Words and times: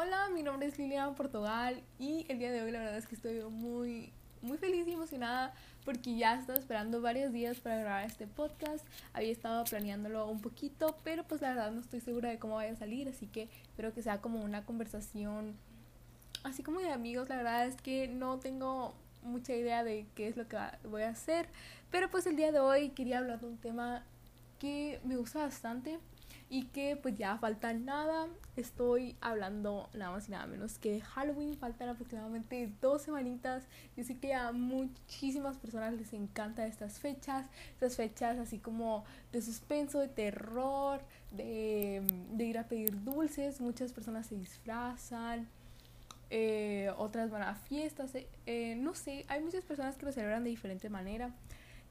Hola, 0.00 0.28
mi 0.32 0.44
nombre 0.44 0.68
es 0.68 0.78
Liliana 0.78 1.12
Portugal 1.16 1.82
y 1.98 2.24
el 2.28 2.38
día 2.38 2.52
de 2.52 2.62
hoy 2.62 2.70
la 2.70 2.78
verdad 2.78 2.98
es 2.98 3.08
que 3.08 3.16
estoy 3.16 3.42
muy 3.50 4.12
muy 4.42 4.56
feliz 4.56 4.86
y 4.86 4.92
emocionada 4.92 5.52
porque 5.84 6.16
ya 6.16 6.38
estaba 6.38 6.56
esperando 6.56 7.00
varios 7.00 7.32
días 7.32 7.58
para 7.58 7.78
grabar 7.78 8.04
este 8.04 8.28
podcast. 8.28 8.86
Había 9.12 9.32
estado 9.32 9.64
planeándolo 9.64 10.28
un 10.28 10.40
poquito, 10.40 10.96
pero 11.02 11.24
pues 11.24 11.40
la 11.40 11.48
verdad 11.48 11.72
no 11.72 11.80
estoy 11.80 11.98
segura 11.98 12.28
de 12.28 12.38
cómo 12.38 12.54
vaya 12.54 12.74
a 12.74 12.76
salir, 12.76 13.08
así 13.08 13.26
que 13.26 13.48
espero 13.62 13.92
que 13.92 14.04
sea 14.04 14.20
como 14.20 14.40
una 14.40 14.64
conversación 14.64 15.56
así 16.44 16.62
como 16.62 16.78
de 16.78 16.92
amigos. 16.92 17.28
La 17.28 17.38
verdad 17.38 17.66
es 17.66 17.74
que 17.74 18.06
no 18.06 18.38
tengo 18.38 18.94
mucha 19.24 19.52
idea 19.52 19.82
de 19.82 20.06
qué 20.14 20.28
es 20.28 20.36
lo 20.36 20.46
que 20.46 20.58
voy 20.88 21.02
a 21.02 21.08
hacer, 21.08 21.48
pero 21.90 22.08
pues 22.08 22.24
el 22.28 22.36
día 22.36 22.52
de 22.52 22.60
hoy 22.60 22.90
quería 22.90 23.18
hablar 23.18 23.40
de 23.40 23.48
un 23.48 23.58
tema 23.58 24.04
que 24.60 25.00
me 25.02 25.16
gusta 25.16 25.40
bastante 25.40 25.98
y 26.50 26.64
que 26.66 26.96
pues 26.96 27.16
ya 27.16 27.36
falta 27.38 27.72
nada. 27.74 28.26
Estoy 28.56 29.16
hablando 29.20 29.88
nada 29.92 30.12
más 30.12 30.28
y 30.28 30.32
nada 30.32 30.46
menos 30.46 30.78
que 30.78 30.92
de 30.92 31.00
Halloween. 31.00 31.56
Faltan 31.58 31.90
aproximadamente 31.90 32.72
dos 32.80 33.02
semanitas. 33.02 33.64
Yo 33.96 34.04
sé 34.04 34.18
que 34.18 34.34
a 34.34 34.52
muchísimas 34.52 35.58
personas 35.58 35.94
les 35.94 36.12
encantan 36.12 36.66
estas 36.66 36.98
fechas. 36.98 37.46
Estas 37.72 37.96
fechas 37.96 38.38
así 38.38 38.58
como 38.58 39.04
de 39.32 39.42
suspenso, 39.42 40.00
de 40.00 40.08
terror, 40.08 41.00
de, 41.32 42.02
ir 42.38 42.58
a 42.58 42.64
pedir 42.64 43.04
dulces. 43.04 43.60
Muchas 43.60 43.92
personas 43.92 44.26
se 44.26 44.36
disfrazan. 44.36 45.48
Eh, 46.30 46.90
otras 46.96 47.30
van 47.30 47.42
a 47.42 47.54
fiestas. 47.56 48.14
Eh, 48.14 48.26
eh, 48.46 48.74
no 48.76 48.94
sé, 48.94 49.26
hay 49.28 49.42
muchas 49.42 49.64
personas 49.64 49.96
que 49.96 50.06
lo 50.06 50.12
celebran 50.12 50.44
de 50.44 50.50
diferente 50.50 50.88
manera. 50.88 51.34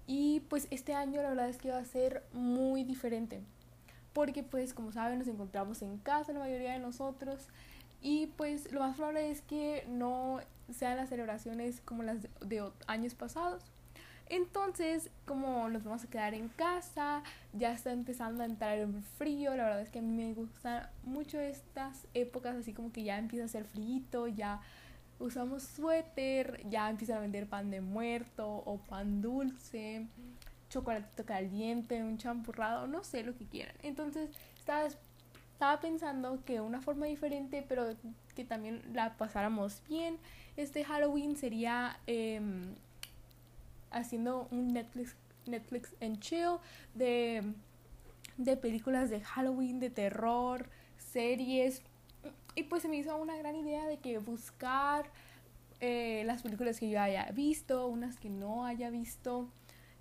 Y 0.08 0.40
pues 0.50 0.68
este 0.72 0.94
año 0.96 1.22
la 1.22 1.30
verdad 1.30 1.50
es 1.50 1.58
que 1.58 1.70
va 1.70 1.80
a 1.80 1.86
ser 1.86 2.24
muy 2.32 2.84
diferente 2.84 3.44
porque 4.18 4.42
pues 4.42 4.74
como 4.74 4.92
saben 4.92 5.20
nos 5.20 5.28
encontramos 5.28 5.84
en 5.84 6.00
casa 6.00 6.34
la 6.34 6.40
mayoría 6.40 6.74
de 6.74 6.80
nosotros 6.80 7.50
y 8.02 8.26
pues 8.36 8.72
lo 8.72 8.80
más 8.80 8.96
probable 8.96 9.30
es 9.30 9.42
que 9.44 9.86
no 9.88 10.40
sean 10.76 10.98
las 10.98 11.10
celebraciones 11.10 11.82
como 11.82 12.02
las 12.02 12.24
de, 12.42 12.68
años 12.88 13.14
pasados. 13.14 13.64
Entonces, 14.28 15.12
como 15.26 15.70
nos 15.70 15.84
vamos 15.84 16.04
a 16.04 16.08
quedar 16.08 16.34
en 16.34 16.50
casa, 16.50 17.22
ya 17.54 17.72
está 17.74 17.92
empezando 17.92 18.42
a 18.42 18.48
entrar 18.48 18.80
el 18.80 19.04
frío, 19.20 19.56
la 19.56 19.66
verdad 19.66 19.82
es 19.82 19.92
que 19.92 20.00
a 20.00 20.02
mí 20.02 20.12
me 20.12 20.34
gustan 20.34 20.90
mucho 21.04 21.40
estas 21.40 22.08
épocas, 22.16 22.56
así 22.56 22.74
como 22.74 22.92
que 22.92 23.04
ya 23.04 23.20
empieza 23.20 23.44
a 23.44 23.46
hacer 23.46 23.66
frío, 23.66 24.28
ya 24.30 24.62
usamos 25.20 25.62
suéter, 25.62 26.68
ya 26.72 26.90
empiezan 26.90 27.18
a 27.18 27.20
vender 27.20 27.46
pan 27.46 27.70
de 27.70 27.82
muerto 27.82 28.50
o 28.50 28.80
pan 28.80 29.22
dulce 29.22 30.08
chocolatito 30.70 31.26
caliente, 31.26 32.04
un 32.04 32.18
champurrado, 32.18 32.88
no 32.88 33.04
sé 33.04 33.24
lo 33.24 33.36
que 33.36 33.46
quieran. 33.46 33.76
Entonces 33.84 34.30
estaba, 34.58 34.88
estaba 35.54 35.80
pensando 35.80 36.44
que 36.46 36.62
una 36.62 36.82
forma 36.82 37.06
diferente, 37.06 37.66
pero 37.68 37.96
que 38.36 38.46
también 38.46 38.82
la 38.94 39.18
pasáramos 39.18 39.82
bien, 39.88 40.18
este 40.56 40.84
Halloween 40.84 41.36
sería 41.36 42.00
em, 42.08 42.76
haciendo 43.92 44.48
un 44.52 44.74
Netflix, 44.74 45.16
Netflix 45.46 45.96
en 46.00 46.20
chill 46.20 46.58
de, 46.94 47.54
de 48.38 48.58
películas 48.58 49.10
de 49.10 49.22
Halloween, 49.22 49.80
de 49.80 49.90
terror, 49.90 50.70
series. 50.98 51.82
Y 52.56 52.64
pues 52.64 52.82
se 52.82 52.90
me 52.90 52.98
hizo 52.98 53.16
una 53.18 53.38
gran 53.38 53.56
idea 53.56 53.86
de 53.88 53.98
que 53.98 54.18
buscar 54.18 55.10
eh, 55.80 56.24
las 56.26 56.42
películas 56.42 56.80
que 56.80 56.90
yo 56.90 57.00
haya 57.00 57.30
visto, 57.32 57.88
unas 57.88 58.18
que 58.18 58.30
no 58.30 58.66
haya 58.66 58.90
visto 58.90 59.48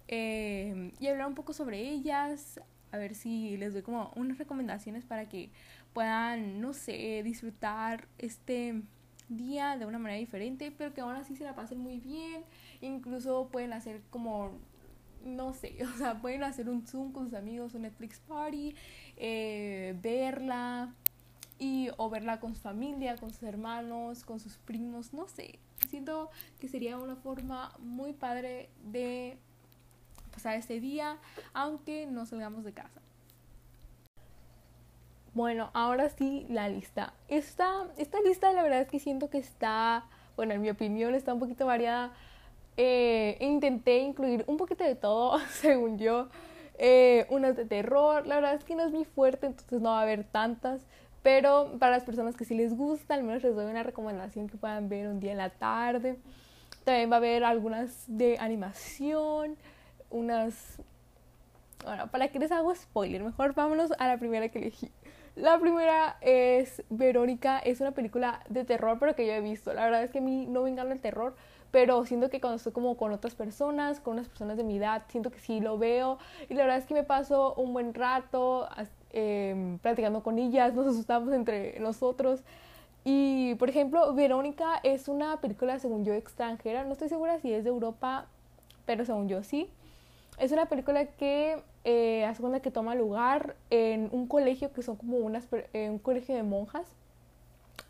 eh, 0.09 0.93
y 1.01 1.07
hablar 1.09 1.27
un 1.27 1.35
poco 1.35 1.53
sobre 1.53 1.81
ellas, 1.81 2.61
a 2.93 2.99
ver 2.99 3.15
si 3.15 3.57
les 3.57 3.73
doy 3.73 3.83
como 3.83 4.13
unas 4.17 4.39
recomendaciones 4.39 5.05
para 5.05 5.29
que 5.29 5.51
puedan, 5.93 6.61
no 6.61 6.73
sé, 6.73 7.23
disfrutar 7.25 8.07
este 8.19 8.83
día 9.29 9.77
de 9.77 9.87
una 9.87 9.99
manera 9.99 10.19
diferente, 10.19 10.73
pero 10.77 10.95
que 10.95 11.01
aún 11.01 11.17
así 11.17 11.37
se 11.37 11.45
la 11.45 11.55
pasen 11.55 11.79
muy 11.79 11.99
bien. 11.99 12.45
Incluso 12.81 13.49
pueden 13.51 13.73
hacer 13.73 14.03
como, 14.11 14.53
no 15.25 15.53
sé, 15.53 15.77
o 15.95 15.99
sea, 15.99 16.21
pueden 16.21 16.45
hacer 16.45 16.69
un 16.69 16.87
Zoom 16.87 17.13
con 17.13 17.27
sus 17.27 17.35
amigos, 17.35 17.75
un 17.75 17.83
Netflix 17.83 18.21
Party, 18.21 18.75
eh, 19.17 19.97
verla 20.03 20.95
y 21.59 21.89
o 21.97 22.11
verla 22.11 22.39
con 22.41 22.55
su 22.55 22.61
familia, 22.61 23.17
con 23.17 23.31
sus 23.31 23.43
hermanos, 23.43 24.25
con 24.25 24.41
sus 24.41 24.59
primos, 24.59 25.13
no 25.13 25.27
sé. 25.29 25.59
Siento 25.89 26.31
que 26.59 26.69
sería 26.69 26.99
una 26.99 27.17
forma 27.17 27.75
muy 27.79 28.13
padre 28.13 28.71
de 28.85 29.39
pasar 30.37 30.57
este 30.57 30.81
día, 30.81 31.17
aunque 31.55 32.07
no 32.07 32.27
salgamos 32.27 32.63
de 32.63 32.73
casa. 32.73 33.01
Bueno, 35.33 35.71
ahora 35.73 36.11
sí 36.11 36.47
la 36.51 36.69
lista. 36.69 37.15
Esta, 37.29 37.87
esta 37.97 38.21
lista 38.21 38.53
la 38.53 38.63
verdad 38.63 38.83
es 38.83 38.89
que 38.89 38.99
siento 38.99 39.31
que 39.31 39.39
está, 39.39 40.05
bueno, 40.37 40.53
en 40.53 40.61
mi 40.61 40.69
opinión 40.69 41.15
está 41.15 41.33
un 41.33 41.41
poquito 41.41 41.65
variada. 41.65 42.13
Eh, 42.77 43.39
intenté 43.41 43.99
incluir 44.01 44.45
un 44.47 44.59
poquito 44.59 44.85
de 44.85 44.95
todo, 44.95 45.39
según 45.51 45.99
yo. 45.99 46.29
Eh, 46.79 47.27
unas 47.31 47.57
de 47.57 47.65
terror, 47.65 48.27
la 48.27 48.35
verdad 48.35 48.55
es 48.55 48.65
que 48.65 48.75
no 48.75 48.85
es 48.85 48.93
muy 48.93 49.07
fuerte, 49.07 49.47
entonces 49.47 49.81
no 49.81 49.91
va 49.91 50.01
a 50.01 50.03
haber 50.03 50.25
tantas. 50.25 50.87
Pero 51.23 51.79
para 51.79 51.93
las 51.93 52.05
personas 52.05 52.37
que 52.37 52.45
sí 52.45 52.55
les 52.55 52.77
gusta, 52.77 53.15
al 53.15 53.23
menos 53.23 53.43
les 53.43 53.55
doy 53.55 53.71
una 53.71 53.83
recomendación 53.83 54.49
que 54.49 54.59
puedan 54.59 54.91
ver 54.91 55.09
un 55.09 55.19
día 55.19 55.33
en 55.33 55.39
la 55.39 55.49
tarde. 55.49 56.19
También 56.85 57.11
va 57.11 57.15
a 57.15 57.19
haber 57.19 57.43
algunas 57.43 58.05
de 58.07 58.39
animación 58.39 59.57
unas... 60.11 60.81
Bueno, 61.85 62.09
para 62.09 62.29
que 62.29 62.39
les 62.39 62.51
hago 62.53 62.75
spoiler, 62.75 63.23
mejor 63.23 63.55
vámonos 63.55 63.93
a 63.99 64.09
la 64.09 64.19
primera 64.19 64.49
que 64.49 64.59
elegí. 64.59 64.91
La 65.37 65.59
primera 65.59 66.17
es 66.23 66.83
Verónica, 66.89 67.59
es 67.59 67.83
una 67.83 67.91
película 67.93 68.41
de 68.49 68.65
terror, 68.65 68.97
pero 68.99 69.15
que 69.15 69.27
yo 69.27 69.35
he 69.35 69.41
visto. 69.43 69.75
La 69.75 69.85
verdad 69.85 70.03
es 70.03 70.11
que 70.11 70.19
a 70.19 70.23
mí 70.23 70.47
no 70.47 70.63
me 70.63 70.71
encanta 70.71 70.95
el 70.95 71.01
terror, 71.01 71.37
pero 71.71 72.07
siento 72.07 72.31
que 72.31 72.41
cuando 72.41 72.57
estoy 72.57 72.73
como 72.73 72.97
con 72.97 73.13
otras 73.13 73.35
personas, 73.35 74.01
con 74.01 74.15
unas 74.15 74.29
personas 74.29 74.57
de 74.57 74.65
mi 74.65 74.79
edad, 74.79 75.03
siento 75.09 75.31
que 75.31 75.39
sí 75.39 75.61
lo 75.61 75.77
veo. 75.77 76.19
Y 76.49 76.55
la 76.55 76.63
verdad 76.63 76.79
es 76.79 76.87
que 76.87 76.95
me 76.95 77.05
paso 77.05 77.53
un 77.55 77.75
buen 77.75 77.93
rato 77.93 78.67
eh, 79.11 79.77
platicando 79.83 80.23
con 80.23 80.39
ellas, 80.39 80.73
nos 80.73 80.87
asustamos 80.87 81.35
entre 81.35 81.79
nosotros. 81.81 82.43
Y, 83.05 83.55
por 83.57 83.69
ejemplo, 83.69 84.15
Verónica 84.15 84.81
es 84.83 85.07
una 85.07 85.41
película, 85.41 85.79
según 85.79 86.05
yo, 86.05 86.15
extranjera. 86.15 86.85
No 86.85 86.93
estoy 86.93 87.11
segura 87.11 87.39
si 87.41 87.53
es 87.53 87.63
de 87.63 87.71
Europa, 87.71 88.27
pero 88.87 89.05
según 89.05 89.29
yo 89.29 89.43
sí. 89.43 89.71
Es 90.39 90.53
una 90.53 90.67
película 90.67 91.07
que 91.07 91.63
eh, 91.85 92.25
hace 92.25 92.43
que 92.61 92.71
toma 92.71 92.95
lugar 92.95 93.57
en 93.71 94.09
un 94.13 94.27
colegio 94.27 94.73
que 94.73 94.83
son 94.83 94.97
como 94.97 95.17
unas, 95.19 95.47
eh, 95.73 95.89
un 95.89 95.99
colegio 95.99 96.35
de 96.35 96.43
monjas. 96.43 96.87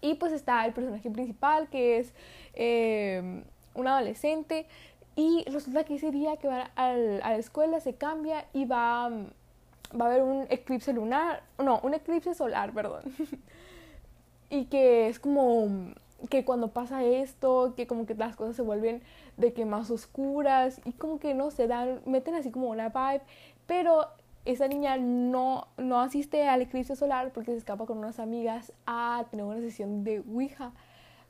Y 0.00 0.14
pues 0.14 0.32
está 0.32 0.64
el 0.66 0.72
personaje 0.72 1.10
principal 1.10 1.68
que 1.68 1.98
es 1.98 2.12
eh, 2.54 3.42
un 3.74 3.88
adolescente. 3.88 4.66
Y 5.16 5.44
resulta 5.50 5.84
que 5.84 5.94
ese 5.94 6.10
día 6.10 6.36
que 6.36 6.46
va 6.46 6.70
a 6.76 6.92
la 6.92 7.36
escuela 7.36 7.80
se 7.80 7.94
cambia 7.94 8.44
y 8.52 8.66
va, 8.66 9.08
va 9.08 10.04
a 10.04 10.08
haber 10.08 10.22
un 10.22 10.46
eclipse 10.50 10.92
lunar. 10.92 11.42
No, 11.58 11.80
un 11.82 11.94
eclipse 11.94 12.34
solar, 12.34 12.72
perdón. 12.72 13.02
y 14.50 14.66
que 14.66 15.08
es 15.08 15.18
como 15.18 15.94
que 16.31 16.44
cuando 16.44 16.69
pasa 16.69 17.04
esto, 17.04 17.75
que 17.77 17.87
como 17.87 18.06
que 18.06 18.15
las 18.15 18.37
cosas 18.37 18.56
se 18.56 18.62
vuelven 18.62 19.03
de 19.37 19.53
que 19.53 19.65
más 19.65 19.91
oscuras 19.91 20.81
y 20.84 20.93
como 20.93 21.19
que 21.19 21.34
no 21.34 21.50
se 21.50 21.66
dan, 21.66 22.00
meten 22.06 22.34
así 22.34 22.50
como 22.50 22.69
una 22.69 22.88
vibe, 22.88 23.22
pero 23.66 24.09
esa 24.44 24.69
niña 24.69 24.97
no, 24.97 25.66
no 25.76 26.00
asiste 26.00 26.49
al 26.49 26.62
eclipse 26.62 26.97
solar 26.97 27.32
porque 27.32 27.50
se 27.50 27.59
escapa 27.59 27.84
con 27.84 27.99
unas 27.99 28.19
amigas 28.19 28.72
a 28.87 29.25
tener 29.31 29.44
una 29.44 29.60
sesión 29.60 30.05
de 30.05 30.21
Ouija 30.21 30.72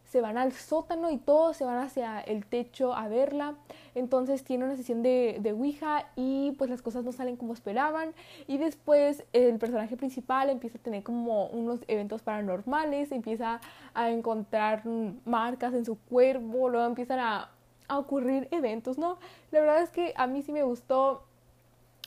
se 0.06 0.20
van 0.20 0.38
al 0.38 0.52
sótano 0.52 1.10
y 1.10 1.18
todos 1.18 1.56
se 1.56 1.64
van 1.64 1.78
hacia 1.78 2.20
el 2.20 2.46
techo 2.46 2.94
a 2.94 3.08
verla. 3.08 3.54
Entonces 3.94 4.44
tiene 4.44 4.64
una 4.64 4.76
sesión 4.76 5.02
de, 5.02 5.38
de 5.40 5.52
Ouija 5.52 6.06
y 6.16 6.52
pues 6.58 6.70
las 6.70 6.82
cosas 6.82 7.04
no 7.04 7.12
salen 7.12 7.36
como 7.36 7.52
esperaban. 7.52 8.14
Y 8.46 8.58
después 8.58 9.24
el 9.32 9.58
personaje 9.58 9.96
principal 9.96 10.48
empieza 10.48 10.78
a 10.78 10.80
tener 10.80 11.02
como 11.02 11.46
unos 11.46 11.80
eventos 11.88 12.22
paranormales, 12.22 13.10
empieza 13.10 13.60
a 13.94 14.10
encontrar 14.10 14.82
marcas 15.24 15.74
en 15.74 15.84
su 15.84 15.98
cuerpo, 15.98 16.68
luego 16.68 16.86
empiezan 16.86 17.18
a, 17.18 17.50
a 17.88 17.98
ocurrir 17.98 18.48
eventos, 18.52 18.98
¿no? 18.98 19.18
La 19.50 19.60
verdad 19.60 19.82
es 19.82 19.90
que 19.90 20.12
a 20.16 20.26
mí 20.26 20.42
sí 20.42 20.52
me 20.52 20.62
gustó. 20.62 21.24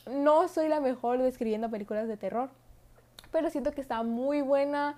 No 0.09 0.47
soy 0.47 0.69
la 0.69 0.79
mejor 0.79 1.21
describiendo 1.21 1.69
películas 1.69 2.07
de 2.07 2.17
terror, 2.17 2.49
pero 3.31 3.49
siento 3.49 3.73
que 3.73 3.81
está 3.81 4.01
muy 4.03 4.41
buena 4.41 4.97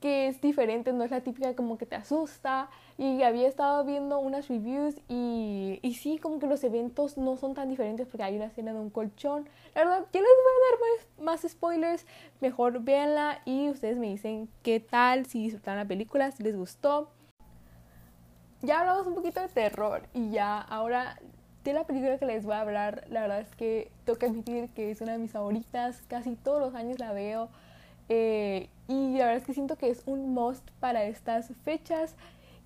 que 0.00 0.28
es 0.28 0.40
diferente, 0.40 0.92
no 0.92 1.04
es 1.04 1.10
la 1.10 1.20
típica 1.20 1.54
como 1.54 1.78
que 1.78 1.86
te 1.86 1.96
asusta. 1.96 2.70
Y 2.98 3.22
había 3.22 3.48
estado 3.48 3.84
viendo 3.84 4.18
unas 4.18 4.48
reviews 4.48 4.96
y, 5.08 5.78
y 5.82 5.94
sí, 5.94 6.18
como 6.18 6.38
que 6.38 6.46
los 6.46 6.64
eventos 6.64 7.16
no 7.16 7.36
son 7.36 7.54
tan 7.54 7.68
diferentes 7.68 8.06
porque 8.06 8.24
hay 8.24 8.36
una 8.36 8.46
escena 8.46 8.72
de 8.72 8.80
un 8.80 8.90
colchón. 8.90 9.48
La 9.74 9.84
verdad, 9.84 10.06
yo 10.12 10.20
les 10.20 10.30
voy 10.30 10.52
a 10.52 10.70
dar 10.70 10.80
más, 10.80 11.42
más 11.42 11.52
spoilers, 11.52 12.06
mejor 12.40 12.82
véanla 12.82 13.40
y 13.44 13.70
ustedes 13.70 13.98
me 13.98 14.08
dicen 14.08 14.48
qué 14.62 14.80
tal, 14.80 15.26
si 15.26 15.42
disfrutaron 15.44 15.78
la 15.78 15.88
película, 15.88 16.30
si 16.30 16.42
les 16.42 16.56
gustó. 16.56 17.10
Ya 18.62 18.80
hablamos 18.80 19.06
un 19.06 19.14
poquito 19.14 19.40
de 19.40 19.48
terror 19.48 20.02
y 20.12 20.30
ya 20.30 20.58
ahora 20.60 21.18
de 21.64 21.72
la 21.72 21.84
película 21.84 22.18
que 22.18 22.26
les 22.26 22.44
voy 22.44 22.54
a 22.54 22.60
hablar, 22.60 23.04
la 23.08 23.22
verdad 23.22 23.40
es 23.40 23.54
que 23.54 23.90
tengo 24.04 24.18
que 24.18 24.26
admitir 24.26 24.70
que 24.70 24.90
es 24.90 25.00
una 25.00 25.12
de 25.12 25.18
mis 25.18 25.32
favoritas, 25.32 26.02
casi 26.08 26.36
todos 26.36 26.60
los 26.60 26.74
años 26.74 26.98
la 26.98 27.12
veo 27.12 27.48
Eh, 28.10 28.68
y 28.88 29.12
la 29.16 29.26
verdad 29.26 29.36
es 29.36 29.46
que 29.46 29.54
siento 29.54 29.78
que 29.78 29.88
es 29.88 30.02
un 30.04 30.34
must 30.34 30.68
para 30.80 31.04
estas 31.04 31.50
fechas. 31.64 32.16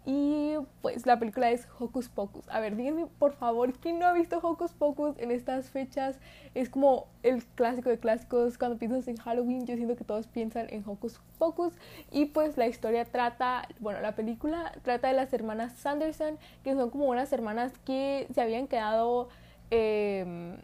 Y 0.07 0.57
pues 0.83 1.07
la 1.07 1.19
película 1.19 1.51
es 1.51 1.67
Hocus 1.79 2.09
Pocus. 2.09 2.47
A 2.51 2.61
ver, 2.61 2.77
díganme 2.77 3.07
por 3.19 3.33
favor, 3.33 3.73
¿quién 3.73 3.99
no 3.99 4.07
ha 4.07 4.13
visto 4.13 4.39
Hocus 4.39 4.73
Pocus 4.73 5.17
en 5.19 5.31
estas 5.31 5.71
fechas? 5.71 6.19
Es 6.55 6.69
como 6.69 7.07
el 7.23 7.43
clásico 7.45 7.89
de 7.89 7.99
clásicos. 7.99 8.59
Cuando 8.59 8.79
piensas 8.79 9.09
en 9.09 9.17
Halloween, 9.17 9.67
yo 9.67 9.77
siento 9.77 9.97
que 9.97 10.05
todos 10.05 10.27
piensan 10.27 10.67
en 10.71 10.83
Hocus 10.87 11.21
Pocus. 11.39 11.73
Y 12.11 12.27
pues 12.27 12.59
la 12.59 12.67
historia 12.67 13.07
trata, 13.07 13.67
bueno, 13.81 14.01
la 14.01 14.15
película 14.15 14.73
trata 14.83 15.09
de 15.09 15.15
las 15.15 15.33
hermanas 15.33 15.73
Sanderson, 15.73 16.39
que 16.63 16.75
son 16.75 16.91
como 16.91 17.07
unas 17.07 17.33
hermanas 17.33 17.73
que 17.87 18.27
se 18.35 18.43
habían 18.43 18.67
quedado, 18.67 19.29
eh, 19.71 20.59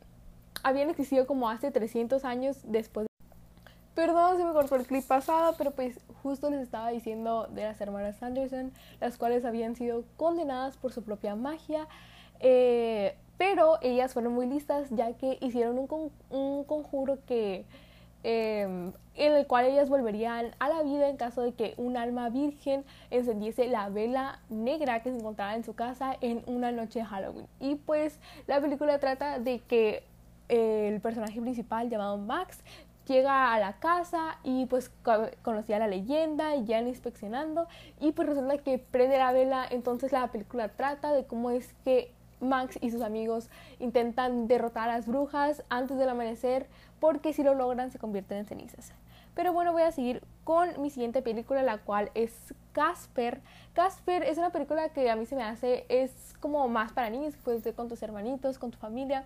habían 0.63 0.91
existido 0.91 1.27
como 1.27 1.49
hace 1.49 1.71
300 1.71 2.27
años 2.27 2.59
después 2.65 3.10
Perdón, 3.95 4.37
se 4.37 4.45
me 4.45 4.53
cortó 4.53 4.77
el 4.77 4.87
clip 4.87 5.05
pasado, 5.05 5.55
pero 5.59 5.73
pues 5.73 5.99
justo 6.23 6.49
les 6.49 6.61
estaba 6.61 6.91
diciendo 6.91 7.49
de 7.51 7.65
las 7.65 7.81
hermanas 7.81 8.17
Sanderson, 8.17 8.73
las 9.01 9.19
cuales 9.19 9.45
habían 9.45 9.75
sido 9.75 10.05
condenadas 10.17 10.77
por 10.77 10.93
su 10.93 11.03
propia 11.03 11.35
magia. 11.35 11.89
Eh, 12.39 13.17
pero 13.37 13.79
ellas 13.83 14.13
fueron 14.13 14.35
muy 14.35 14.47
listas 14.47 14.89
ya 14.91 15.13
que 15.15 15.39
hicieron 15.41 15.79
un, 15.79 16.11
un 16.31 16.65
conjuro 16.65 17.19
que 17.27 17.65
em, 18.23 18.93
en 19.15 19.33
el 19.33 19.47
cual 19.47 19.65
ellas 19.65 19.89
volverían 19.89 20.55
a 20.59 20.69
la 20.69 20.83
vida 20.83 21.09
en 21.09 21.17
caso 21.17 21.43
de 21.43 21.53
que 21.53 21.75
un 21.77 21.97
alma 21.97 22.29
virgen 22.29 22.85
encendiese 23.11 23.67
la 23.69 23.89
vela 23.89 24.41
negra 24.51 25.03
que 25.03 25.11
se 25.11 25.17
encontraba 25.17 25.57
en 25.57 25.65
su 25.65 25.75
casa 25.75 26.17
en 26.21 26.43
una 26.47 26.71
noche 26.71 27.01
de 27.01 27.05
Halloween. 27.07 27.47
Y 27.61 27.75
pues 27.77 28.19
la 28.47 28.61
película 28.61 28.99
trata 28.99 29.39
de 29.39 29.61
que 29.61 30.05
el 30.49 31.01
personaje 31.01 31.41
principal 31.41 31.89
llamado 31.89 32.19
Max 32.19 32.59
llega 33.11 33.53
a 33.53 33.59
la 33.59 33.75
casa 33.75 34.39
y 34.45 34.67
pues 34.67 34.91
conocía 35.43 35.79
la 35.79 35.89
leyenda 35.89 36.55
y 36.55 36.65
ya 36.65 36.81
inspeccionando 36.81 37.67
y 37.99 38.13
pues 38.13 38.29
resulta 38.29 38.59
que 38.59 38.79
prende 38.79 39.19
la 39.19 39.33
vela, 39.33 39.67
entonces 39.69 40.13
la 40.13 40.29
película 40.29 40.69
trata 40.69 41.13
de 41.13 41.25
cómo 41.27 41.51
es 41.51 41.75
que 41.85 42.13
Max 42.41 42.79
y 42.81 42.91
sus 42.91 43.03
amigos 43.03 43.51
intentan 43.81 44.49
derrotar 44.49 44.89
a 44.89 44.97
las 44.97 45.07
brujas 45.07 45.63
antes 45.69 45.99
del 45.99 46.09
amanecer 46.09 46.69
porque 47.01 47.33
si 47.33 47.43
lo 47.43 47.55
logran 47.55 47.91
se 47.91 47.99
convierten 47.99 48.39
en 48.39 48.47
cenizas. 48.47 48.93
Pero 49.35 49.53
bueno, 49.53 49.73
voy 49.73 49.83
a 49.83 49.93
seguir 49.93 50.23
con 50.45 50.81
mi 50.81 50.91
siguiente 50.91 51.23
película, 51.23 51.63
la 51.63 51.79
cual 51.79 52.11
es 52.15 52.55
Casper. 52.73 53.41
Casper 53.75 54.23
es 54.23 54.39
una 54.39 54.51
película 54.51 54.89
que 54.91 55.09
a 55.11 55.17
mí 55.17 55.27
se 55.27 55.37
me 55.37 55.43
hace, 55.43 55.87
es 55.89 56.13
como 56.41 56.67
más 56.69 56.93
para 56.93 57.11
niños, 57.11 57.35
puedes 57.45 57.63
ver 57.63 57.75
con 57.75 57.89
tus 57.89 58.03
hermanitos, 58.03 58.59
con 58.59 58.71
tu 58.71 58.79
familia. 58.79 59.25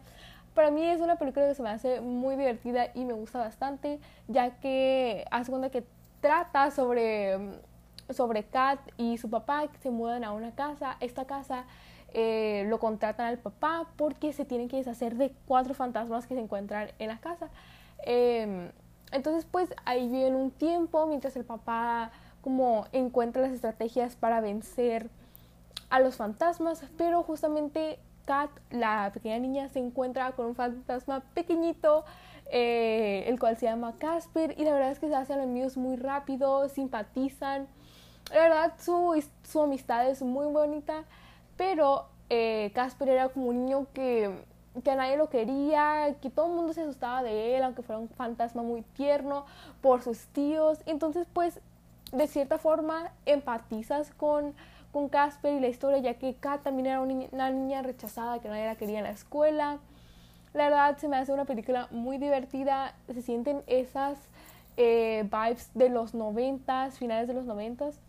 Para 0.54 0.70
mí 0.70 0.84
es 0.84 1.00
una 1.00 1.16
película 1.16 1.46
que 1.46 1.54
se 1.54 1.62
me 1.62 1.70
hace 1.70 2.00
muy 2.00 2.36
divertida 2.36 2.90
y 2.94 3.04
me 3.04 3.12
gusta 3.12 3.40
bastante, 3.40 3.98
ya 4.28 4.60
que 4.60 5.24
hace 5.30 5.50
cuenta 5.50 5.70
que 5.70 5.84
trata 6.20 6.70
sobre, 6.70 7.60
sobre 8.10 8.44
Kat 8.44 8.78
y 8.96 9.18
su 9.18 9.28
papá 9.28 9.66
que 9.66 9.78
se 9.78 9.90
mudan 9.90 10.22
a 10.22 10.32
una 10.32 10.54
casa. 10.54 10.96
Esta 11.00 11.26
casa 11.26 11.64
eh, 12.12 12.64
lo 12.68 12.78
contratan 12.78 13.26
al 13.26 13.38
papá 13.38 13.88
porque 13.96 14.32
se 14.32 14.44
tienen 14.44 14.68
que 14.68 14.76
deshacer 14.76 15.16
de 15.16 15.34
cuatro 15.46 15.74
fantasmas 15.74 16.28
que 16.28 16.34
se 16.34 16.40
encuentran 16.40 16.92
en 17.00 17.08
la 17.08 17.18
casa. 17.18 17.48
Em, 18.04 18.70
entonces 19.10 19.46
pues 19.50 19.74
ahí 19.84 20.08
viven 20.08 20.36
un 20.36 20.52
tiempo 20.52 21.06
mientras 21.06 21.34
el 21.36 21.44
papá 21.44 22.12
como 22.42 22.86
encuentra 22.92 23.42
las 23.42 23.52
estrategias 23.52 24.14
para 24.14 24.40
vencer 24.40 25.10
a 25.90 25.98
los 25.98 26.16
fantasmas, 26.16 26.84
pero 26.96 27.22
justamente 27.22 27.98
Kat, 28.24 28.50
la 28.70 29.10
pequeña 29.12 29.38
niña, 29.38 29.68
se 29.68 29.78
encuentra 29.78 30.32
con 30.32 30.46
un 30.46 30.54
fantasma 30.54 31.20
pequeñito, 31.34 32.04
eh, 32.50 33.24
el 33.26 33.38
cual 33.38 33.56
se 33.56 33.66
llama 33.66 33.94
Casper, 33.98 34.54
y 34.58 34.64
la 34.64 34.72
verdad 34.72 34.90
es 34.90 34.98
que 34.98 35.08
se 35.08 35.14
hacen 35.14 35.40
amigos 35.40 35.76
muy 35.76 35.96
rápido, 35.96 36.68
simpatizan. 36.68 37.68
La 38.30 38.40
verdad, 38.40 38.72
su, 38.78 39.22
su 39.42 39.62
amistad 39.62 40.08
es 40.08 40.22
muy 40.22 40.46
bonita, 40.46 41.04
pero 41.56 42.06
eh, 42.30 42.70
Casper 42.74 43.08
era 43.10 43.28
como 43.28 43.46
un 43.46 43.66
niño 43.66 43.86
que, 43.92 44.30
que 44.82 44.96
nadie 44.96 45.16
lo 45.16 45.28
quería, 45.28 46.16
que 46.20 46.30
todo 46.30 46.46
el 46.46 46.52
mundo 46.52 46.72
se 46.72 46.82
asustaba 46.82 47.22
de 47.22 47.56
él, 47.56 47.62
aunque 47.62 47.82
fuera 47.82 47.98
un 47.98 48.08
fantasma 48.08 48.62
muy 48.62 48.82
tierno 48.82 49.44
por 49.82 50.02
sus 50.02 50.26
tíos. 50.28 50.80
Entonces, 50.86 51.26
pues, 51.32 51.60
de 52.12 52.26
cierta 52.26 52.58
forma, 52.58 53.12
empatizas 53.26 54.12
con 54.14 54.54
con 54.94 55.08
Casper 55.08 55.54
y 55.54 55.60
la 55.60 55.66
historia, 55.66 55.98
ya 55.98 56.14
que 56.14 56.36
Kat 56.36 56.62
también 56.62 56.86
era 56.86 57.00
una 57.00 57.50
niña 57.50 57.82
rechazada 57.82 58.38
que 58.38 58.48
nadie 58.48 58.64
la 58.64 58.76
quería 58.76 58.98
en 58.98 59.04
la 59.04 59.10
escuela. 59.10 59.78
La 60.52 60.64
verdad 60.70 60.96
se 60.98 61.08
me 61.08 61.16
hace 61.16 61.32
una 61.32 61.46
película 61.46 61.88
muy 61.90 62.16
divertida, 62.16 62.94
se 63.12 63.20
sienten 63.20 63.64
esas 63.66 64.16
eh, 64.76 65.24
vibes 65.24 65.68
de 65.74 65.88
los 65.88 66.14
noventas, 66.14 66.96
finales 66.96 67.26
de 67.26 67.34
los 67.34 67.44
noventas. 67.44 68.00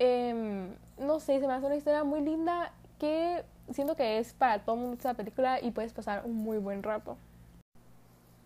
Em, 0.00 0.74
no 0.98 1.20
sé, 1.20 1.38
se 1.38 1.46
me 1.46 1.52
hace 1.52 1.66
una 1.66 1.76
historia 1.76 2.02
muy 2.02 2.20
linda 2.20 2.72
que 2.98 3.44
siento 3.72 3.94
que 3.94 4.18
es 4.18 4.32
para 4.32 4.58
todo 4.58 4.74
el 4.74 4.80
mundo 4.80 4.96
esta 4.96 5.14
película 5.14 5.60
y 5.60 5.70
puedes 5.70 5.92
pasar 5.92 6.24
un 6.24 6.34
muy 6.34 6.58
buen 6.58 6.82
rato. 6.82 7.16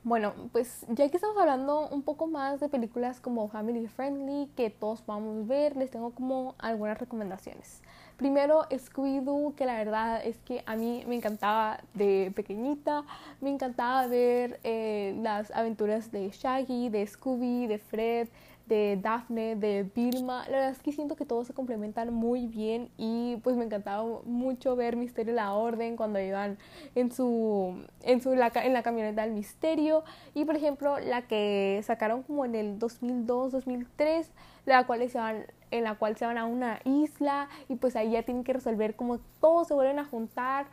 Bueno, 0.04 0.34
pues 0.52 0.84
ya 0.90 1.08
que 1.08 1.16
estamos 1.16 1.38
hablando 1.38 1.88
un 1.88 2.02
poco 2.02 2.26
más 2.26 2.60
de 2.60 2.68
películas 2.68 3.20
como 3.20 3.48
family 3.48 3.86
friendly 3.86 4.50
que 4.54 4.68
todos 4.68 5.00
podamos 5.00 5.46
ver, 5.46 5.78
les 5.78 5.90
tengo 5.90 6.10
como 6.10 6.54
algunas 6.58 6.98
recomendaciones. 6.98 7.80
Primero, 8.18 8.64
Scooby-Doo, 8.68 9.54
que 9.54 9.64
la 9.64 9.78
verdad 9.78 10.20
es 10.22 10.36
que 10.40 10.62
a 10.66 10.76
mí 10.76 11.04
me 11.08 11.16
encantaba 11.16 11.80
de 11.94 12.30
pequeñita, 12.36 13.04
me 13.40 13.48
encantaba 13.48 14.06
ver 14.06 14.60
eh, 14.62 15.18
las 15.22 15.50
aventuras 15.52 16.12
de 16.12 16.28
Shaggy, 16.28 16.90
de 16.90 17.06
Scooby, 17.06 17.66
de 17.66 17.78
Fred, 17.78 18.28
de 18.66 18.98
Daphne, 19.00 19.56
de 19.56 19.82
Vilma. 19.94 20.44
La 20.46 20.56
verdad 20.56 20.70
es 20.70 20.78
que 20.78 20.92
siento 20.92 21.16
que 21.16 21.26
todos 21.26 21.46
se 21.46 21.54
complementan 21.54 22.12
muy 22.12 22.46
bien 22.46 22.90
y 22.96 23.36
pues 23.42 23.56
me 23.56 23.64
encantaba 23.64 24.04
mucho 24.24 24.76
ver 24.76 24.96
Misterio 24.96 25.32
y 25.32 25.36
la 25.36 25.52
Orden 25.52 25.96
cuando 25.96 26.18
iban 26.20 26.58
en 26.94 27.12
su 27.12 27.84
en 28.02 28.22
su 28.22 28.34
la, 28.34 28.50
en 28.54 28.72
la 28.72 28.82
camioneta 28.82 29.22
del 29.22 29.32
Misterio 29.32 30.04
y 30.34 30.44
por 30.44 30.56
ejemplo 30.56 30.98
la 30.98 31.22
que 31.22 31.80
sacaron 31.84 32.22
como 32.22 32.44
en 32.44 32.54
el 32.54 32.78
2002, 32.78 33.52
2003, 33.52 34.30
la 34.64 34.86
cual 34.86 35.08
se 35.08 35.18
van 35.18 35.46
en 35.70 35.84
la 35.84 35.96
cual 35.96 36.16
se 36.16 36.24
van 36.24 36.38
a 36.38 36.46
una 36.46 36.80
isla 36.84 37.48
y 37.68 37.76
pues 37.76 37.96
ahí 37.96 38.12
ya 38.12 38.22
tienen 38.22 38.44
que 38.44 38.52
resolver 38.52 38.96
como 38.96 39.18
todos 39.40 39.68
se 39.68 39.74
vuelven 39.74 39.98
a 39.98 40.04
juntar, 40.04 40.66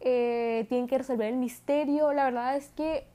eh, 0.00 0.66
tienen 0.68 0.86
que 0.88 0.98
resolver 0.98 1.28
el 1.28 1.36
misterio. 1.36 2.12
La 2.12 2.24
verdad 2.24 2.56
es 2.56 2.70
que 2.70 3.06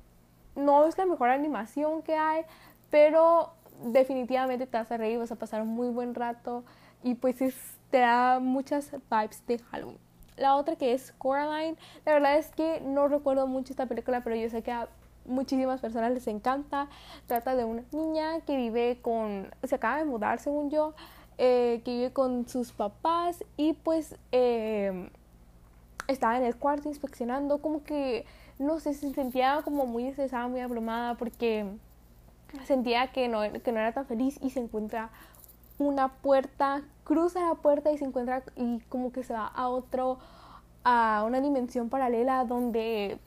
no 0.56 0.86
es 0.86 0.98
la 0.98 1.06
mejor 1.06 1.30
animación 1.30 2.02
que 2.02 2.16
hay, 2.16 2.44
pero 2.90 3.54
definitivamente 3.84 4.68
te 4.68 4.78
vas 4.78 4.92
a 4.92 4.98
reír, 4.98 5.20
vas 5.20 5.32
a 5.32 5.36
pasar 5.36 5.62
un 5.62 5.70
muy 5.70 5.90
buen 5.90 6.16
rato 6.16 6.64
y 7.04 7.16
pues 7.16 7.38
te 7.90 8.00
da 8.00 8.40
muchas 8.40 8.92
vibes 9.10 9.46
de 9.48 9.60
Halloween. 9.60 9.98
La 10.38 10.56
otra 10.56 10.76
que 10.76 10.94
es 10.94 11.12
Coraline, 11.18 11.78
la 12.06 12.14
verdad 12.14 12.38
es 12.38 12.50
que 12.52 12.82
no 12.82 13.08
recuerdo 13.08 13.48
mucho 13.48 13.74
esta 13.74 13.86
película, 13.86 14.22
pero 14.24 14.36
yo 14.36 14.50
sé 14.50 14.64
que 14.64 14.72
a 14.72 14.88
muchísimas 15.26 15.82
personas 15.82 16.12
les 16.12 16.28
encanta. 16.28 16.88
Trata 17.28 17.56
de 17.56 17.66
una 17.66 17.84
niña 17.92 18.42
que 18.42 18.56
vive 18.56 19.00
con, 19.02 19.50
se 19.64 19.76
acaba 19.76 19.98
de 19.98 20.06
mudar 20.06 20.40
según 20.40 20.70
yo, 20.70 20.94
eh, 21.38 21.82
que 21.84 21.92
vive 21.92 22.14
con 22.14 22.48
sus 22.48 22.72
papás 22.72 23.44
y 23.58 23.74
pues 23.74 24.16
eh, 24.32 25.10
estaba 26.08 26.38
en 26.38 26.44
el 26.44 26.56
cuarto 26.56 26.90
inspeccionando, 26.90 27.60
como 27.60 27.84
que, 27.84 28.26
no 28.58 28.80
sé, 28.80 28.94
se 28.94 29.14
sentía 29.14 29.62
como 29.64 29.86
muy 29.86 30.08
estresada, 30.08 30.48
muy 30.48 30.60
abrumada 30.60 31.16
porque 31.16 31.66
sentía 32.66 33.12
que 33.12 33.28
no, 33.28 33.42
que 33.64 33.72
no 33.72 33.80
era 33.80 33.92
tan 33.92 34.06
feliz 34.06 34.38
y 34.42 34.50
se 34.50 34.60
encuentra 34.60 35.10
una 35.78 36.10
puerta, 36.10 36.84
cruza 37.04 37.42
la 37.42 37.56
puerta 37.56 37.92
y 37.92 37.98
se 37.98 38.06
encuentra 38.06 38.44
y 38.56 38.80
como 38.90 39.12
que 39.12 39.24
se 39.24 39.34
va 39.34 39.48
a 39.48 39.68
otro, 39.70 40.20
a 40.84 41.24
una 41.26 41.42
dimensión 41.42 41.90
paralela 41.90 42.46
donde, 42.46 43.18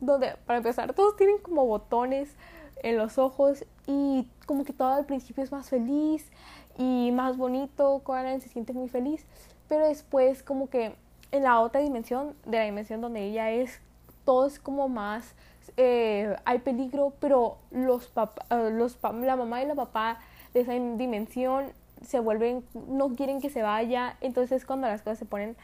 donde 0.00 0.36
para 0.46 0.58
empezar 0.58 0.92
todos 0.94 1.16
tienen 1.16 1.38
como 1.38 1.66
botones 1.66 2.34
en 2.82 2.98
los 2.98 3.18
ojos 3.18 3.64
y 3.86 4.28
como 4.46 4.64
que 4.64 4.72
todo 4.72 4.88
al 4.88 5.06
principio 5.06 5.42
es 5.44 5.52
más 5.52 5.70
feliz 5.70 6.30
y 6.76 7.10
más 7.12 7.36
bonito, 7.36 8.00
Coraline 8.04 8.40
se 8.40 8.48
siente 8.48 8.72
muy 8.72 8.88
feliz, 8.88 9.24
pero 9.68 9.86
después 9.86 10.42
como 10.42 10.68
que 10.68 10.96
en 11.30 11.42
la 11.42 11.60
otra 11.60 11.80
dimensión, 11.80 12.34
de 12.44 12.58
la 12.58 12.64
dimensión 12.64 13.00
donde 13.00 13.24
ella 13.24 13.50
es, 13.50 13.80
todo 14.24 14.46
es 14.46 14.58
como 14.58 14.88
más 14.88 15.34
eh, 15.76 16.36
hay 16.44 16.58
peligro, 16.60 17.14
pero 17.20 17.58
los, 17.70 18.12
eh, 18.50 18.70
los 18.70 18.98
la 19.02 19.36
mamá 19.36 19.62
y 19.62 19.66
la 19.66 19.74
papá 19.74 20.18
de 20.52 20.60
esa 20.60 20.72
dimensión 20.72 21.72
se 22.02 22.20
vuelven, 22.20 22.64
no 22.88 23.14
quieren 23.14 23.40
que 23.40 23.50
se 23.50 23.62
vaya, 23.62 24.16
entonces 24.20 24.64
cuando 24.64 24.86
las 24.86 25.02
cosas 25.02 25.18
se 25.18 25.24
ponen 25.24 25.56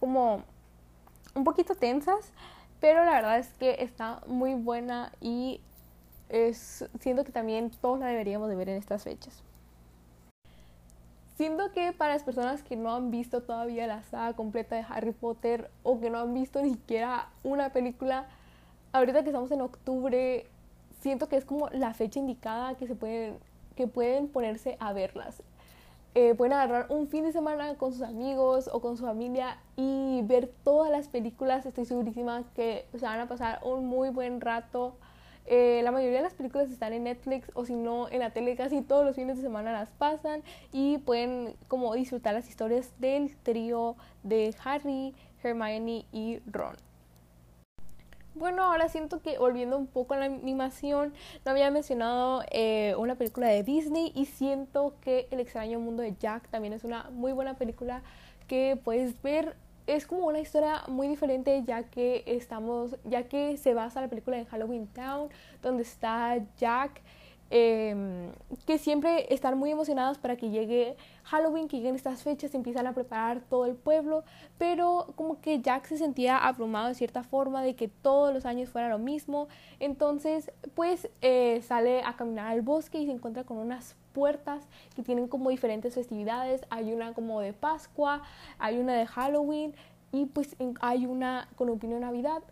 como 0.00 0.42
un 1.34 1.44
poquito 1.44 1.74
tensas, 1.74 2.32
pero 2.80 3.04
la 3.04 3.12
verdad 3.12 3.38
es 3.38 3.48
que 3.54 3.76
está 3.80 4.20
muy 4.26 4.54
buena 4.54 5.12
y 5.20 5.60
es, 6.28 6.88
siento 7.00 7.24
que 7.24 7.32
también 7.32 7.70
todos 7.80 7.98
la 7.98 8.06
deberíamos 8.06 8.48
de 8.48 8.56
ver 8.56 8.68
en 8.68 8.76
estas 8.76 9.04
fechas. 9.04 9.42
Siento 11.36 11.72
que 11.72 11.92
para 11.92 12.14
las 12.14 12.22
personas 12.22 12.62
que 12.62 12.76
no 12.76 12.94
han 12.94 13.10
visto 13.10 13.42
todavía 13.42 13.86
la 13.88 14.02
saga 14.04 14.34
completa 14.34 14.76
de 14.76 14.84
Harry 14.88 15.12
Potter 15.12 15.68
o 15.82 15.98
que 16.00 16.08
no 16.08 16.18
han 16.18 16.32
visto 16.32 16.62
ni 16.62 16.74
siquiera 16.74 17.28
una 17.42 17.70
película, 17.70 18.26
ahorita 18.94 19.22
que 19.22 19.30
estamos 19.30 19.50
en 19.50 19.60
octubre, 19.60 20.46
siento 21.00 21.28
que 21.28 21.36
es 21.36 21.44
como 21.44 21.68
la 21.70 21.92
fecha 21.92 22.18
indicada 22.18 22.74
que 22.76 22.86
se 22.86 22.94
pueden 22.94 23.38
que 23.76 23.86
pueden 23.86 24.28
ponerse 24.28 24.76
a 24.80 24.92
verlas. 24.92 25.42
Eh, 26.14 26.34
pueden 26.36 26.52
agarrar 26.52 26.86
un 26.90 27.08
fin 27.08 27.24
de 27.24 27.32
semana 27.32 27.74
con 27.74 27.92
sus 27.92 28.02
amigos 28.02 28.70
o 28.72 28.80
con 28.80 28.96
su 28.96 29.04
familia 29.04 29.58
y 29.76 30.22
ver 30.22 30.48
todas 30.62 30.92
las 30.92 31.08
películas. 31.08 31.66
Estoy 31.66 31.86
segurísima 31.86 32.44
que 32.54 32.86
se 32.92 33.04
van 33.04 33.18
a 33.18 33.26
pasar 33.26 33.58
un 33.64 33.86
muy 33.86 34.10
buen 34.10 34.40
rato. 34.40 34.94
Eh, 35.46 35.80
la 35.82 35.90
mayoría 35.90 36.18
de 36.18 36.22
las 36.22 36.34
películas 36.34 36.70
están 36.70 36.92
en 36.92 37.04
Netflix 37.04 37.50
o 37.54 37.64
si 37.64 37.74
no 37.74 38.08
en 38.08 38.20
la 38.20 38.30
tele 38.30 38.54
casi 38.54 38.80
todos 38.80 39.04
los 39.04 39.16
fines 39.16 39.36
de 39.36 39.42
semana 39.42 39.72
las 39.72 39.90
pasan 39.90 40.42
y 40.72 40.98
pueden 40.98 41.56
como 41.66 41.92
disfrutar 41.94 42.32
las 42.32 42.48
historias 42.48 42.92
del 43.00 43.36
trío 43.38 43.96
de 44.22 44.54
Harry, 44.64 45.14
Hermione 45.42 46.06
y 46.12 46.38
Ron. 46.46 46.76
Bueno, 48.34 48.64
ahora 48.64 48.88
siento 48.88 49.20
que 49.22 49.38
volviendo 49.38 49.78
un 49.78 49.86
poco 49.86 50.14
a 50.14 50.16
la 50.18 50.24
animación, 50.24 51.14
no 51.44 51.52
había 51.52 51.70
mencionado 51.70 52.42
eh, 52.50 52.96
una 52.98 53.14
película 53.14 53.46
de 53.46 53.62
Disney 53.62 54.10
y 54.12 54.26
siento 54.26 54.96
que 55.00 55.28
El 55.30 55.38
extraño 55.38 55.78
mundo 55.78 56.02
de 56.02 56.16
Jack 56.18 56.48
también 56.48 56.72
es 56.72 56.82
una 56.82 57.10
muy 57.10 57.32
buena 57.32 57.54
película 57.54 58.02
que 58.48 58.76
puedes 58.82 59.22
ver. 59.22 59.56
Es 59.86 60.06
como 60.06 60.26
una 60.26 60.40
historia 60.40 60.82
muy 60.88 61.06
diferente 61.06 61.62
ya 61.64 61.84
que 61.84 62.24
estamos, 62.26 62.96
ya 63.04 63.28
que 63.28 63.56
se 63.56 63.72
basa 63.72 64.00
la 64.00 64.08
película 64.08 64.36
en 64.36 64.46
Halloween 64.46 64.88
Town, 64.88 65.28
donde 65.62 65.84
está 65.84 66.36
Jack 66.56 67.02
Em, 67.50 68.32
que 68.66 68.78
siempre 68.78 69.32
están 69.32 69.58
muy 69.58 69.70
emocionados 69.70 70.18
para 70.18 70.36
que 70.36 70.50
llegue 70.50 70.96
Halloween, 71.24 71.68
que 71.68 71.76
lleguen 71.76 71.94
estas 71.94 72.22
fechas, 72.22 72.54
empiezan 72.54 72.86
a 72.86 72.94
preparar 72.94 73.42
todo 73.42 73.66
el 73.66 73.74
pueblo, 73.74 74.24
pero 74.58 75.12
como 75.14 75.40
que 75.40 75.60
Jack 75.60 75.86
se 75.86 75.98
sentía 75.98 76.38
abrumado 76.38 76.88
de 76.88 76.94
cierta 76.94 77.22
forma 77.22 77.62
de 77.62 77.76
que 77.76 77.88
todos 77.88 78.32
los 78.32 78.46
años 78.46 78.70
fuera 78.70 78.88
lo 78.88 78.98
mismo, 78.98 79.48
entonces 79.78 80.50
pues 80.74 81.08
eh, 81.20 81.60
sale 81.62 82.02
a 82.02 82.16
caminar 82.16 82.46
al 82.46 82.62
bosque 82.62 82.98
y 82.98 83.06
se 83.06 83.12
encuentra 83.12 83.44
con 83.44 83.58
unas 83.58 83.94
puertas 84.14 84.66
que 84.96 85.02
tienen 85.02 85.28
como 85.28 85.50
diferentes 85.50 85.94
festividades, 85.94 86.62
hay 86.70 86.92
una 86.92 87.12
como 87.12 87.40
de 87.40 87.52
Pascua, 87.52 88.22
hay 88.58 88.78
una 88.78 88.94
de 88.94 89.06
Halloween 89.06 89.74
y 90.12 90.26
pues 90.26 90.56
hay 90.80 91.06
una 91.06 91.48
con 91.56 91.68
opinión 91.68 92.00
Navidad, 92.00 92.42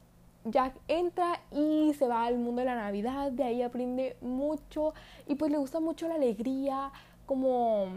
Jack 0.44 0.74
entra 0.88 1.40
y 1.50 1.94
se 1.94 2.06
va 2.06 2.24
al 2.24 2.38
mundo 2.38 2.60
de 2.60 2.66
la 2.66 2.74
Navidad, 2.74 3.30
de 3.32 3.44
ahí 3.44 3.62
aprende 3.62 4.16
mucho 4.20 4.92
y 5.26 5.36
pues 5.36 5.50
le 5.52 5.58
gusta 5.58 5.80
mucho 5.80 6.08
la 6.08 6.16
alegría, 6.16 6.90
como 7.26 7.88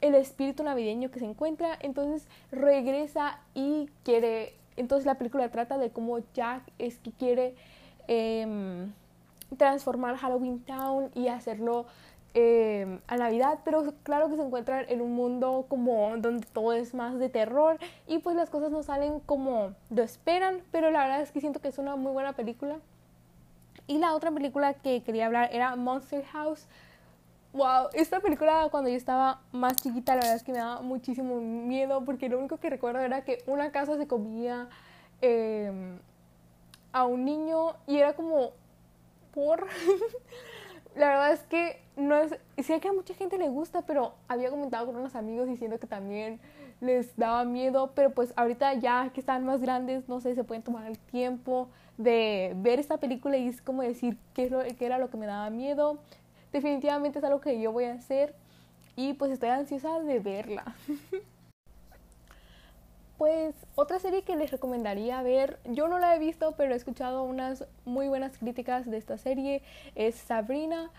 el 0.00 0.14
espíritu 0.16 0.64
navideño 0.64 1.10
que 1.10 1.20
se 1.20 1.24
encuentra, 1.24 1.78
entonces 1.80 2.26
regresa 2.50 3.38
y 3.54 3.88
quiere, 4.02 4.54
entonces 4.76 5.06
la 5.06 5.14
película 5.16 5.50
trata 5.50 5.78
de 5.78 5.90
cómo 5.90 6.18
Jack 6.34 6.62
es 6.78 6.98
que 6.98 7.12
quiere 7.12 7.54
em, 8.08 8.92
transformar 9.56 10.16
Halloween 10.16 10.60
Town 10.64 11.10
y 11.14 11.28
hacerlo 11.28 11.86
eh, 12.34 12.98
a 13.08 13.16
Navidad, 13.16 13.58
pero 13.62 13.92
claro 14.02 14.30
que 14.30 14.36
se 14.36 14.42
encuentran 14.42 14.86
en 14.88 15.02
un 15.02 15.12
mundo 15.12 15.66
como 15.68 16.16
donde 16.16 16.46
todo 16.46 16.72
es 16.72 16.94
más 16.94 17.18
de 17.18 17.28
terror 17.28 17.78
y 18.06 18.18
pues 18.18 18.36
las 18.36 18.48
cosas 18.48 18.70
no 18.70 18.82
salen 18.82 19.20
como 19.20 19.74
lo 19.90 20.02
esperan, 20.02 20.62
pero 20.70 20.90
la 20.90 21.00
verdad 21.02 21.20
es 21.20 21.30
que 21.30 21.40
siento 21.40 21.60
que 21.60 21.68
es 21.68 21.76
una 21.76 21.96
muy 21.96 22.12
buena 22.12 22.32
película. 22.32 22.76
Y 23.86 23.98
la 23.98 24.14
otra 24.14 24.30
película 24.30 24.74
que 24.74 25.02
quería 25.02 25.26
hablar 25.26 25.50
era 25.52 25.76
Monster 25.76 26.24
House. 26.24 26.66
Wow, 27.52 27.88
esta 27.92 28.20
película 28.20 28.68
cuando 28.70 28.88
yo 28.88 28.96
estaba 28.96 29.42
más 29.52 29.76
chiquita 29.76 30.14
la 30.14 30.22
verdad 30.22 30.36
es 30.36 30.42
que 30.42 30.52
me 30.52 30.58
daba 30.58 30.80
muchísimo 30.80 31.38
miedo 31.38 32.02
porque 32.02 32.30
lo 32.30 32.38
único 32.38 32.56
que 32.56 32.70
recuerdo 32.70 33.00
era 33.00 33.24
que 33.24 33.42
una 33.46 33.72
casa 33.72 33.98
se 33.98 34.06
comía 34.06 34.70
em, 35.20 35.98
a 36.92 37.04
un 37.04 37.26
niño 37.26 37.74
y 37.86 37.98
era 37.98 38.14
como 38.14 38.52
por... 39.34 39.66
la 40.96 41.08
verdad 41.08 41.32
es 41.32 41.40
que 41.44 41.80
no 41.96 42.16
es, 42.16 42.34
sé 42.64 42.80
que 42.80 42.88
a 42.88 42.92
mucha 42.92 43.14
gente 43.14 43.38
le 43.38 43.48
gusta, 43.48 43.82
pero 43.82 44.14
había 44.28 44.50
comentado 44.50 44.86
con 44.86 44.96
unos 44.96 45.14
amigos 45.14 45.46
diciendo 45.46 45.78
que 45.78 45.86
también 45.86 46.40
les 46.80 47.16
daba 47.16 47.44
miedo, 47.44 47.92
pero 47.94 48.10
pues 48.10 48.32
ahorita 48.36 48.74
ya 48.74 49.10
que 49.12 49.20
están 49.20 49.44
más 49.44 49.60
grandes, 49.60 50.08
no 50.08 50.20
sé, 50.20 50.34
se 50.34 50.44
pueden 50.44 50.62
tomar 50.62 50.86
el 50.86 50.98
tiempo 50.98 51.68
de 51.98 52.52
ver 52.56 52.80
esta 52.80 52.98
película 52.98 53.36
y 53.36 53.48
es 53.48 53.62
como 53.62 53.82
decir 53.82 54.16
qué, 54.34 54.44
es 54.44 54.50
lo, 54.50 54.60
qué 54.62 54.86
era 54.86 54.98
lo 54.98 55.10
que 55.10 55.16
me 55.16 55.26
daba 55.26 55.48
miedo. 55.50 55.98
Definitivamente 56.52 57.18
es 57.18 57.24
algo 57.24 57.40
que 57.40 57.60
yo 57.60 57.72
voy 57.72 57.84
a 57.84 57.94
hacer 57.94 58.34
y 58.96 59.14
pues 59.14 59.30
estoy 59.30 59.50
ansiosa 59.50 60.00
de 60.00 60.18
verla. 60.18 60.74
Pues 63.22 63.54
otra 63.76 64.00
serie 64.00 64.22
que 64.22 64.34
les 64.34 64.50
recomendaría 64.50 65.22
ver, 65.22 65.60
yo 65.66 65.86
no 65.86 66.00
la 66.00 66.16
he 66.16 66.18
visto, 66.18 66.54
pero 66.56 66.72
he 66.72 66.76
escuchado 66.76 67.22
unas 67.22 67.64
muy 67.84 68.08
buenas 68.08 68.36
críticas 68.36 68.90
de 68.90 68.96
esta 68.96 69.16
serie, 69.16 69.62
es 69.94 70.16
Sabrina. 70.16 70.90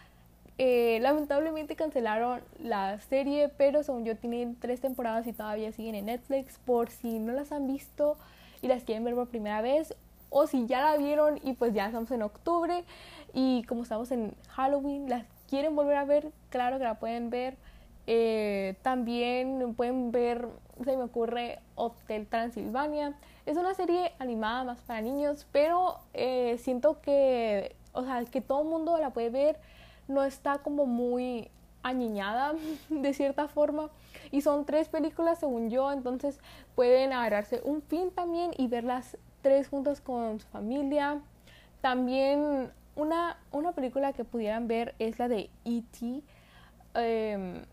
Eh, 0.57 0.99
lamentablemente 1.01 1.75
cancelaron 1.75 2.39
la 2.61 2.97
serie, 3.01 3.49
pero 3.49 3.83
según 3.83 4.05
yo 4.05 4.15
tienen 4.15 4.55
tres 4.55 4.79
temporadas 4.79 5.27
y 5.27 5.33
todavía 5.33 5.73
siguen 5.73 5.95
en 5.95 6.05
Netflix. 6.05 6.59
Por 6.59 6.89
si 6.91 7.19
no 7.19 7.33
las 7.33 7.51
han 7.51 7.67
visto 7.67 8.15
y 8.61 8.69
las 8.69 8.85
quieren 8.85 9.03
ver 9.03 9.15
por 9.15 9.27
primera 9.27 9.61
vez, 9.61 9.93
o 10.29 10.47
si 10.47 10.65
ya 10.65 10.79
la 10.79 10.95
vieron 10.95 11.41
y 11.43 11.51
pues 11.51 11.73
ya 11.73 11.87
estamos 11.87 12.09
en 12.11 12.21
octubre 12.21 12.85
y 13.33 13.63
como 13.63 13.83
estamos 13.83 14.11
en 14.11 14.33
Halloween, 14.47 15.09
las 15.09 15.25
quieren 15.49 15.75
volver 15.75 15.97
a 15.97 16.05
ver, 16.05 16.31
claro 16.51 16.77
que 16.77 16.85
la 16.85 17.01
pueden 17.01 17.29
ver. 17.29 17.57
Eh, 18.07 18.75
también 18.81 19.73
pueden 19.75 20.11
ver, 20.13 20.47
se 20.83 20.97
me 20.97 21.03
ocurre, 21.03 21.59
Hotel 21.75 22.27
Transilvania. 22.27 23.13
Es 23.45 23.57
una 23.57 23.73
serie 23.73 24.13
animada 24.19 24.63
más 24.63 24.79
para 24.81 25.01
niños, 25.01 25.45
pero 25.51 25.99
eh, 26.13 26.57
siento 26.59 27.01
que, 27.01 27.75
o 27.91 28.03
sea, 28.03 28.23
que 28.25 28.41
todo 28.41 28.61
el 28.61 28.67
mundo 28.67 28.97
la 28.97 29.11
puede 29.11 29.29
ver. 29.29 29.59
No 30.07 30.23
está 30.23 30.59
como 30.59 30.85
muy 30.85 31.49
añiñada 31.83 32.55
de 32.89 33.13
cierta 33.13 33.47
forma. 33.47 33.89
Y 34.31 34.41
son 34.41 34.65
tres 34.65 34.89
películas 34.89 35.39
según 35.39 35.69
yo, 35.69 35.91
entonces 35.91 36.39
pueden 36.75 37.13
agarrarse 37.13 37.61
un 37.63 37.81
fin 37.81 38.09
también 38.11 38.51
y 38.57 38.67
verlas 38.67 39.17
tres 39.41 39.67
juntas 39.67 40.01
con 40.01 40.39
su 40.39 40.47
familia. 40.47 41.21
También 41.81 42.71
una, 42.95 43.37
una 43.51 43.73
película 43.73 44.13
que 44.13 44.23
pudieran 44.23 44.67
ver 44.67 44.95
es 44.99 45.19
la 45.19 45.27
de 45.27 45.49
E.T. 45.65 46.23
Em, 46.95 47.65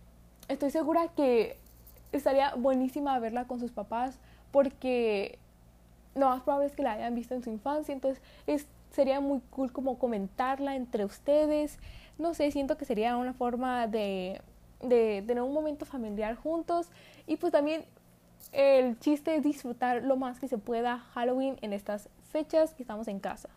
estoy 0.49 0.71
segura 0.71 1.09
que 1.09 1.60
estaría 2.12 2.55
buenísima 2.55 3.19
verla 3.19 3.47
con 3.47 3.61
sus 3.61 3.73
papás 3.73 4.19
porque 4.50 5.38
lo 6.14 6.26
más 6.26 6.43
probable 6.43 6.67
es 6.67 6.75
que 6.75 6.83
la 6.83 6.93
hayan 6.93 7.14
visto 7.14 7.35
en 7.35 7.43
su 7.43 7.50
infancia, 7.50 7.93
entonces 7.93 8.23
es, 8.47 8.67
sería 8.90 9.21
muy 9.21 9.40
cool 9.50 9.73
como 9.73 9.99
comentarla 9.99 10.75
entre 10.75 11.05
ustedes. 11.05 11.79
No 12.19 12.35
sé, 12.35 12.50
siento 12.50 12.76
que 12.76 12.85
sería 12.85 13.17
una 13.17 13.33
forma 13.33 13.87
de, 13.87 14.40
de 14.83 15.23
tener 15.26 15.43
un 15.43 15.55
momento 15.55 15.87
familiar 15.87 16.35
juntos 16.35 16.90
y 17.26 17.37
pues 17.37 17.52
también 17.52 17.85
el 18.52 18.99
chiste 18.99 19.37
es 19.37 19.43
disfrutar 19.43 20.02
lo 20.02 20.17
más 20.17 20.40
que 20.40 20.49
se 20.49 20.59
pueda 20.59 20.99
Halloween 21.14 21.57
en 21.62 21.73
estas 21.73 22.09
fechas 22.31 22.75
que 22.75 22.83
estamos 22.83 23.07
en 23.09 23.21
casa. 23.21 23.49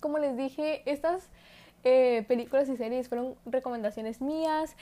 Como 0.00 0.18
les 0.18 0.36
dije, 0.36 0.82
estas 0.90 1.28
eh, 1.82 2.24
películas 2.28 2.68
y 2.68 2.76
series 2.76 3.08
fueron 3.08 3.34
recomendaciones 3.46 4.20
mías 4.20 4.76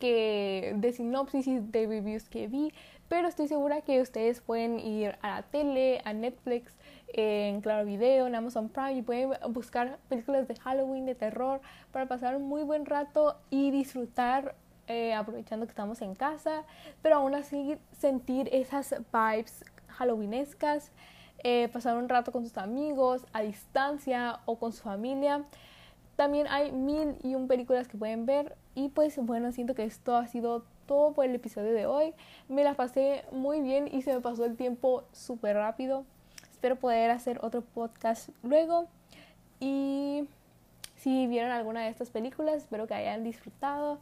que 0.00 0.74
de 0.76 0.92
sinopsis 0.92 1.46
y 1.46 1.60
de 1.60 1.86
reviews 1.86 2.28
que 2.28 2.48
vi, 2.48 2.72
pero 3.08 3.28
estoy 3.28 3.46
segura 3.46 3.82
que 3.82 4.00
ustedes 4.00 4.40
pueden 4.40 4.80
ir 4.80 5.16
a 5.22 5.36
la 5.36 5.42
tele, 5.42 6.00
a 6.04 6.12
Netflix, 6.12 6.72
en 7.12 7.60
Claro 7.60 7.84
Video, 7.84 8.26
en 8.26 8.34
Amazon 8.34 8.68
Prime 8.68 8.94
y 8.94 9.02
pueden 9.02 9.30
buscar 9.50 9.98
películas 10.08 10.48
de 10.48 10.56
Halloween, 10.56 11.06
de 11.06 11.14
terror, 11.14 11.60
para 11.92 12.06
pasar 12.06 12.36
un 12.36 12.48
muy 12.48 12.62
buen 12.62 12.86
rato 12.86 13.36
y 13.50 13.70
disfrutar 13.70 14.54
eh, 14.86 15.14
aprovechando 15.14 15.66
que 15.66 15.70
estamos 15.70 16.02
en 16.02 16.14
casa, 16.14 16.64
pero 17.02 17.16
aún 17.16 17.34
así 17.34 17.76
sentir 17.98 18.48
esas 18.52 18.94
vibes 19.12 19.64
halloweenescas, 19.86 20.90
eh, 21.42 21.68
pasar 21.72 21.96
un 21.96 22.08
rato 22.08 22.32
con 22.32 22.44
sus 22.44 22.58
amigos, 22.58 23.26
a 23.32 23.42
distancia 23.42 24.40
o 24.46 24.58
con 24.58 24.72
su 24.72 24.82
familia. 24.82 25.44
También 26.20 26.48
hay 26.48 26.70
mil 26.70 27.16
y 27.22 27.34
un 27.34 27.48
películas 27.48 27.88
que 27.88 27.96
pueden 27.96 28.26
ver 28.26 28.54
y 28.74 28.90
pues 28.90 29.16
bueno, 29.16 29.52
siento 29.52 29.74
que 29.74 29.84
esto 29.84 30.16
ha 30.16 30.26
sido 30.26 30.66
todo 30.84 31.14
por 31.14 31.24
el 31.24 31.34
episodio 31.34 31.72
de 31.72 31.86
hoy. 31.86 32.12
Me 32.46 32.62
la 32.62 32.74
pasé 32.74 33.24
muy 33.32 33.62
bien 33.62 33.88
y 33.90 34.02
se 34.02 34.12
me 34.12 34.20
pasó 34.20 34.44
el 34.44 34.54
tiempo 34.54 35.04
súper 35.12 35.56
rápido. 35.56 36.04
Espero 36.50 36.76
poder 36.76 37.10
hacer 37.10 37.38
otro 37.42 37.62
podcast 37.62 38.28
luego. 38.42 38.86
Y 39.60 40.28
si 40.94 41.26
vieron 41.26 41.52
alguna 41.52 41.84
de 41.84 41.88
estas 41.88 42.10
películas, 42.10 42.56
espero 42.56 42.86
que 42.86 42.92
hayan 42.92 43.24
disfrutado. 43.24 43.98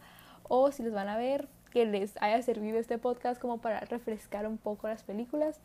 O 0.48 0.72
si 0.72 0.82
les 0.82 0.92
van 0.92 1.08
a 1.08 1.16
ver, 1.16 1.46
que 1.70 1.86
les 1.86 2.20
haya 2.20 2.42
servido 2.42 2.80
este 2.80 2.98
podcast 2.98 3.40
como 3.40 3.58
para 3.58 3.78
refrescar 3.78 4.44
un 4.48 4.58
poco 4.58 4.88
las 4.88 5.04
películas. 5.04 5.60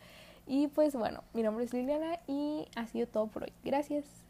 Y 0.45 0.67
pues 0.67 0.93
bueno, 0.95 1.23
mi 1.33 1.41
nombre 1.41 1.65
es 1.65 1.73
Liliana 1.73 2.19
y 2.27 2.67
ha 2.75 2.85
sido 2.85 3.07
todo 3.07 3.25
por 3.25 3.41
hoy. 3.41 3.53
Gracias. 3.63 4.22